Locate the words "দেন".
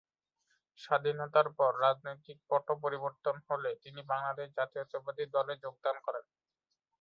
5.85-5.97